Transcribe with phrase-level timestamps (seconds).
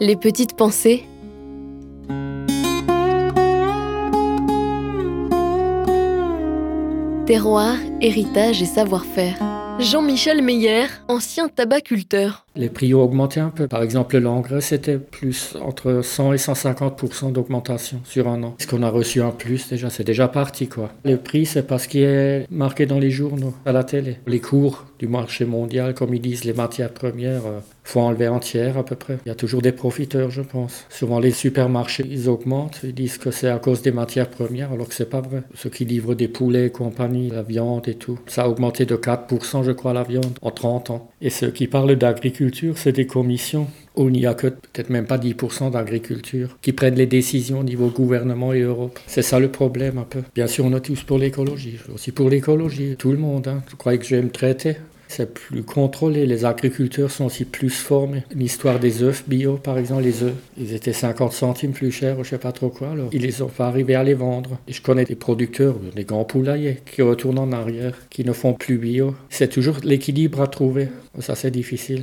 [0.00, 1.04] Les petites pensées.
[7.26, 9.36] Terroir, héritage et savoir-faire.
[9.78, 12.43] Jean-Michel Meyer, ancien tabaculteur.
[12.56, 13.66] Les prix ont augmenté un peu.
[13.66, 18.54] Par exemple, l'engrais, c'était plus entre 100 et 150% d'augmentation sur un an.
[18.60, 20.90] Ce qu'on a reçu en plus, déjà, c'est déjà parti, quoi.
[21.04, 24.18] Le prix, c'est parce qu'il est marqué dans les journaux, à la télé.
[24.28, 28.78] Les cours du marché mondial, comme ils disent, les matières premières, euh, faut enlever entière
[28.78, 29.18] à peu près.
[29.26, 30.86] Il y a toujours des profiteurs, je pense.
[30.88, 32.80] Souvent, les supermarchés, ils augmentent.
[32.84, 35.42] Ils disent que c'est à cause des matières premières, alors que c'est pas vrai.
[35.54, 38.94] Ceux qui livrent des poulets et compagnie, la viande et tout, ça a augmenté de
[38.94, 41.10] 4%, je crois, la viande en 30 ans.
[41.20, 42.43] Et ceux qui parlent d'agriculture,
[42.76, 46.96] c'est des commissions où il n'y a que peut-être même pas 10% d'agriculture qui prennent
[46.96, 48.98] les décisions au niveau gouvernement et Europe.
[49.06, 50.22] C'est ça le problème un peu.
[50.34, 53.48] Bien sûr, on est tous pour l'écologie, aussi pour l'écologie, tout le monde.
[53.48, 53.62] Hein.
[53.70, 54.76] Je crois que je vais me traiter
[55.14, 56.26] c'est plus contrôlé.
[56.26, 58.24] Les agriculteurs sont aussi plus formés.
[58.34, 62.30] L'histoire des œufs bio, par exemple, les œufs, ils étaient 50 centimes plus chers, je
[62.30, 62.90] sais pas trop quoi.
[62.90, 64.58] Alors, ils les ont pas arrivé à les vendre.
[64.66, 68.78] Je connais des producteurs, des grands poulaillers, qui retournent en arrière, qui ne font plus
[68.78, 69.14] bio.
[69.30, 70.88] C'est toujours l'équilibre à trouver.
[71.20, 72.02] Ça, c'est difficile.